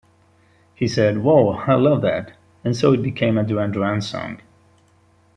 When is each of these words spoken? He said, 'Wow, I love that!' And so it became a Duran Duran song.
He 0.73 0.87
said, 0.87 1.19
'Wow, 1.19 1.63
I 1.67 1.75
love 1.75 2.01
that!' 2.01 2.31
And 2.65 2.75
so 2.75 2.91
it 2.91 3.03
became 3.03 3.37
a 3.37 3.43
Duran 3.43 3.69
Duran 3.71 4.01
song. 4.01 4.41